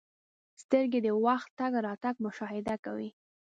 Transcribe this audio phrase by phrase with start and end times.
[0.61, 3.09] •سترګې د وخت تګ راتګ مشاهده کوي.